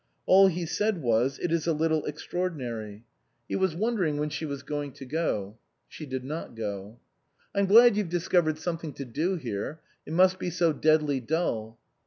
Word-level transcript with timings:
All 0.25 0.47
he 0.47 0.65
said 0.65 1.03
was, 1.03 1.37
"It 1.37 1.51
is 1.51 1.67
a 1.67 1.73
little 1.73 2.05
extraordinary," 2.05 3.03
He 3.47 3.55
was 3.55 3.73
45 3.73 3.77
THE 3.77 3.77
COSMOPOLITAN 3.77 3.81
wondering 3.83 4.17
when 4.19 4.29
she 4.31 4.45
was 4.47 4.63
going 4.63 4.91
to 4.93 5.05
go. 5.05 5.57
She 5.87 6.05
did 6.07 6.23
not 6.23 6.55
go." 6.55 6.97
I'm 7.55 7.67
glad 7.67 7.95
you've 7.95 8.09
discovered 8.09 8.57
something 8.57 8.93
to 8.93 9.05
do 9.05 9.35
here. 9.35 9.79
It 10.07 10.13
must 10.13 10.39
be 10.39 10.49
so 10.49 10.73
deadly 10.73 11.19
dull." 11.19 11.77